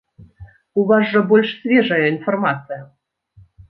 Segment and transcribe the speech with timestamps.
[0.79, 2.85] У вас жа больш свежая інфармацыя!